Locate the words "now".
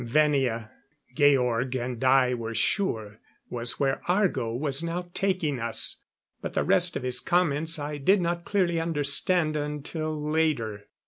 4.81-5.11